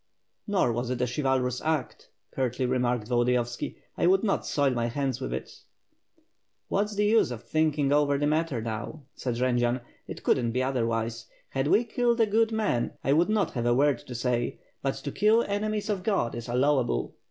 "Nor 0.47 0.73
was 0.73 0.89
it 0.89 0.99
a 0.99 1.05
chivalrous 1.05 1.61
act," 1.61 2.09
curtly 2.31 2.65
remarked 2.65 3.07
Volodi 3.07 3.33
yovski. 3.33 3.75
"I 3.95 4.07
would 4.07 4.23
not 4.23 4.47
soil 4.47 4.71
my 4.71 4.87
hands 4.87 5.21
with 5.21 5.31
it." 5.31 5.59
"What^s 6.71 6.95
the 6.95 7.05
use 7.05 7.29
of 7.29 7.43
thinking 7.43 7.91
over 7.91 8.17
the 8.17 8.25
matter 8.25 8.63
now," 8.63 9.03
said 9.13 9.35
Jendzian. 9.35 9.79
"It 10.07 10.23
couldn't 10.23 10.53
be 10.53 10.63
otherwise. 10.63 11.27
Had 11.49 11.67
we 11.67 11.83
killed 11.83 12.19
a 12.19 12.25
good 12.25 12.51
man, 12.51 12.93
I 13.03 13.13
would 13.13 13.29
not 13.29 13.51
have 13.51 13.67
a 13.67 13.75
word 13.75 13.99
to 14.07 14.15
say, 14.15 14.57
but 14.81 14.95
to 14.95 15.11
kill 15.11 15.43
enemies 15.43 15.87
of 15.87 16.01
God 16.01 16.33
is 16.33 16.47
allowable. 16.49 17.13